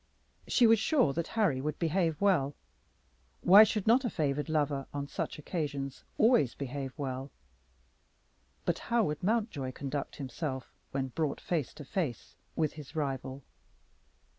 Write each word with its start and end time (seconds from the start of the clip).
She 0.47 0.65
was 0.65 0.79
sure 0.79 1.13
that 1.13 1.27
Harry 1.37 1.61
would 1.61 1.77
behave 1.77 2.19
well. 2.19 2.55
Why 3.41 3.63
should 3.63 3.85
not 3.85 4.03
a 4.03 4.09
favored 4.09 4.49
lover 4.49 4.87
on 4.91 5.07
such 5.07 5.37
occasions 5.37 6.03
always 6.17 6.55
behave 6.55 6.91
well? 6.97 7.29
But 8.65 8.79
how 8.89 9.03
would 9.03 9.21
Mountjoy 9.21 9.73
conduct 9.73 10.15
himself 10.15 10.73
when 10.89 11.09
brought 11.09 11.39
face 11.39 11.71
to 11.75 11.85
face 11.85 12.35
with 12.55 12.73
his 12.73 12.95
rival? 12.95 13.43